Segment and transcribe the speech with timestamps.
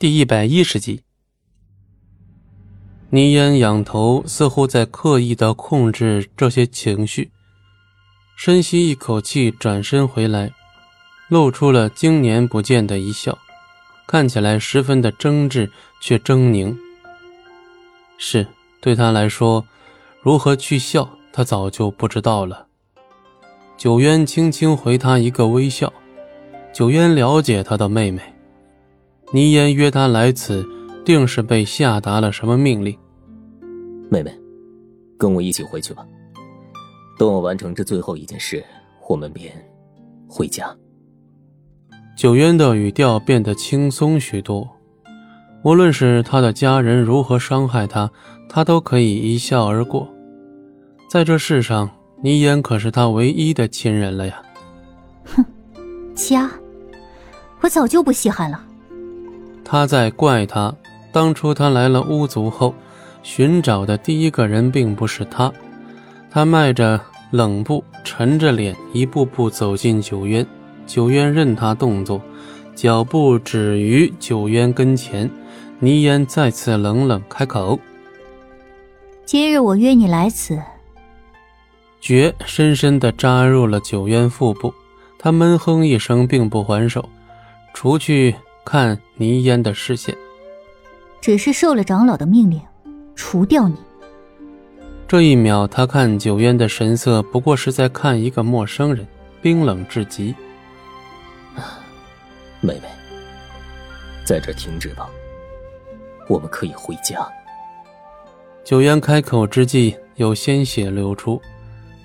[0.00, 1.02] 第一百一十集，
[3.10, 7.32] 倪烟仰头，似乎在刻意的控制这些情绪。
[8.36, 10.52] 深吸一口气，转身回来，
[11.26, 13.36] 露出了经年不见的一笑，
[14.06, 15.68] 看起来十分的真挚
[16.00, 16.78] 却狰狞。
[18.18, 18.46] 是
[18.80, 19.66] 对他来说，
[20.22, 22.68] 如何去笑，他早就不知道了。
[23.76, 25.92] 九渊轻轻回他一个微笑，
[26.72, 28.22] 九渊了解他的妹妹。
[29.32, 30.66] 倪烟约他来此，
[31.04, 32.96] 定是被下达了什么命令。
[34.10, 34.32] 妹妹，
[35.18, 36.06] 跟我一起回去吧。
[37.18, 38.64] 等我完成这最后一件事，
[39.06, 39.52] 我们便
[40.26, 40.74] 回家。
[42.16, 44.66] 九渊的语调变得轻松许多，
[45.62, 48.10] 无论是他的家人如何伤害他，
[48.48, 50.08] 他都可以一笑而过。
[51.10, 51.90] 在这世上，
[52.22, 54.42] 倪烟可是他唯一的亲人了呀。
[55.24, 55.44] 哼，
[56.14, 56.50] 家，
[57.60, 58.64] 我早就不稀罕了。
[59.70, 60.74] 他在怪他，
[61.12, 62.74] 当初他来了巫族后，
[63.22, 65.52] 寻找的第一个人并不是他。
[66.30, 66.98] 他迈着
[67.32, 70.46] 冷步，沉着脸，一步步走进九渊。
[70.86, 72.18] 九渊任他动作，
[72.74, 75.30] 脚步止于九渊跟前。
[75.80, 77.78] 倪烟再次冷冷开口
[79.26, 80.58] ：“今日我约你来此。”
[82.00, 84.72] 绝深深地扎入了九渊腹部。
[85.18, 87.06] 他闷哼一声，并不还手，
[87.74, 88.34] 除去。
[88.68, 90.14] 看倪烟的视线，
[91.22, 92.60] 只是受了长老的命令，
[93.16, 93.74] 除掉你。
[95.06, 99.08] 这一秒，他看九渊的神色，不过是在看一个陌生人，
[99.40, 100.34] 冰冷至极。
[102.60, 102.82] 妹妹，
[104.22, 105.08] 在这停止吧，
[106.28, 107.26] 我们可以回家。
[108.64, 111.40] 九渊开口之际，有鲜血流出。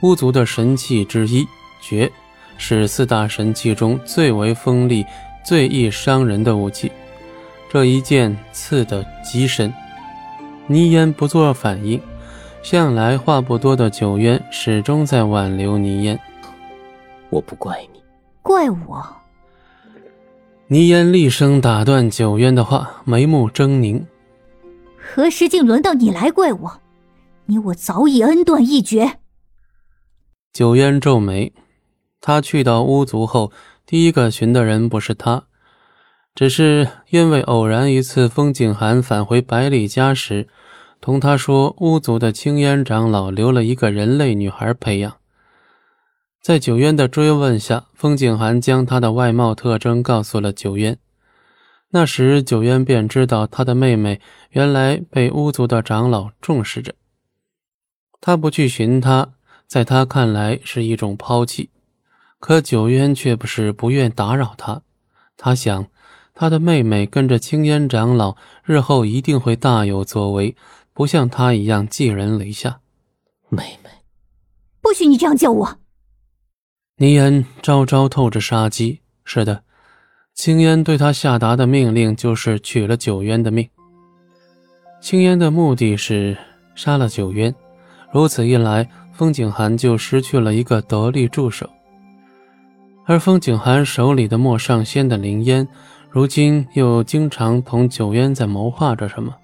[0.01, 1.45] 巫族的神器之一
[1.81, 2.09] 绝，
[2.57, 5.05] 是四大神器中最为锋利。
[5.43, 6.91] 最易伤人的武器，
[7.69, 9.73] 这一剑刺得极深。
[10.67, 11.99] 倪烟不做反应，
[12.61, 16.17] 向来话不多的九渊始终在挽留倪烟。
[17.29, 18.01] 我不怪你，
[18.41, 19.05] 怪我。
[20.67, 24.01] 倪烟厉声打断九渊的话，眉目狰狞。
[24.97, 26.81] 何时竟轮到你来怪我？
[27.47, 29.19] 你我早已恩断义绝。
[30.53, 31.51] 九渊皱眉，
[32.21, 33.51] 他去到巫族后。
[33.85, 35.43] 第一个寻的人不是他，
[36.33, 40.47] 只是因为偶然一次，风景寒返回百里家时，
[41.01, 45.17] 同他说巫族的青烟长老留了一个人类女孩培养。
[46.41, 50.97] 在九渊的追问下，风景寒将她的外貌特征告诉了九渊。
[51.91, 56.95] 那时九渊便知道他的妹妹原来被巫族的长老重视着。
[58.19, 59.33] 他不去寻她，
[59.67, 61.69] 在他看来是一种抛弃。
[62.43, 64.81] 可九渊却不是不愿打扰他，
[65.37, 65.87] 他想，
[66.33, 70.53] 他的妹妹跟着青烟长老，日后一定会大有作为，
[70.91, 72.81] 不像他一样寄人篱下。
[73.47, 73.89] 妹妹，
[74.81, 75.77] 不许你这样叫我！
[76.97, 78.99] 倪烟朝朝透着杀机。
[79.23, 79.63] 是的，
[80.33, 83.69] 青烟对他下达的命令就是取了九渊的命。
[84.99, 86.37] 青烟的目的是
[86.75, 87.55] 杀了九渊，
[88.11, 91.69] 如此一来，风景寒就失去了一个得力助手。
[93.05, 95.67] 而风景寒手里的莫上仙的灵烟，
[96.09, 99.35] 如今又经常同九渊在谋划着什么。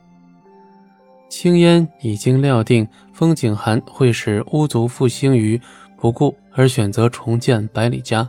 [1.29, 5.59] 青烟已经料定风景寒会使巫族复兴于
[5.97, 8.27] 不顾，而选择重建百里家，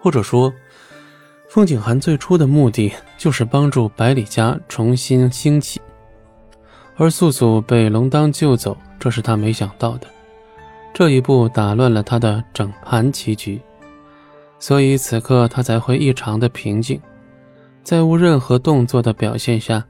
[0.00, 0.52] 或者说，
[1.48, 5.80] 风景寒最初的目的就是帮助百里家重新兴起。
[6.96, 10.06] 而素素被龙当救走，这是他没想到的，
[10.94, 13.60] 这一步打乱了他的整盘棋局。
[14.58, 17.00] 所以此刻他才会异常的平静，
[17.82, 19.84] 在无任何动作的表现下，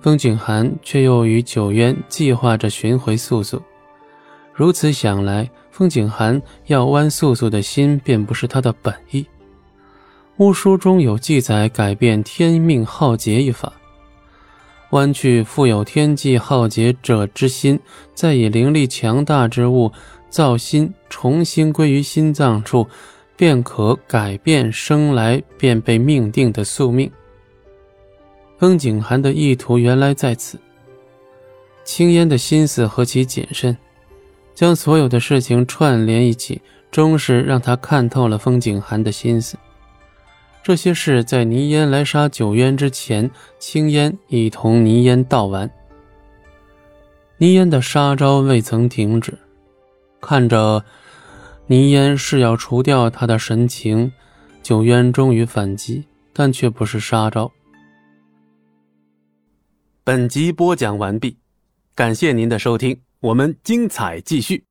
[0.00, 3.60] 风景寒却又与九渊计划着寻回素素。
[4.54, 9.26] 如此想来，风景寒要剜素素的心，便不是他的本意。
[10.38, 13.72] 巫书中有记载，改变天命浩劫一法，
[14.90, 17.78] 剜去富有天际浩劫者之心，
[18.14, 19.90] 再以灵力强大之物
[20.30, 22.86] 造心，重新归于心脏处。
[23.36, 27.10] 便可改变生来便被命定的宿命。
[28.58, 30.58] 风景寒的意图原来在此。
[31.84, 33.76] 青烟的心思何其谨慎，
[34.54, 36.60] 将所有的事情串联一起，
[36.90, 39.56] 终是让他看透了风景寒的心思。
[40.62, 45.70] 这些事在倪烟来杀九渊之前，青烟已同倪烟道完。
[47.38, 49.36] 倪烟的杀招未曾停止，
[50.20, 50.82] 看着。
[51.68, 54.12] 倪烟是要除掉他的神情
[54.62, 57.50] 九渊终于反击但却不是杀招。
[60.04, 61.36] 本集播讲完毕
[61.94, 64.65] 感谢您的收听我们精彩继续。